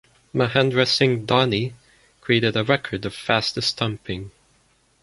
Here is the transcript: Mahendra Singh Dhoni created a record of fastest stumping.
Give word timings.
Mahendra 0.33 0.87
Singh 0.87 1.27
Dhoni 1.27 1.73
created 2.21 2.57
a 2.57 2.63
record 2.63 3.05
of 3.05 3.13
fastest 3.13 3.67
stumping. 3.69 4.31